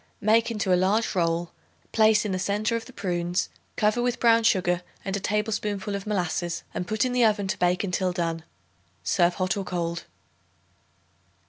[0.19, 1.51] Make into a large roll;
[1.91, 6.07] place in the centre of the prunes; cover with brown sugar and a tablespoonful of
[6.07, 8.43] molasses and put in the oven to bake until done.
[9.03, 10.05] Serve hot or cold.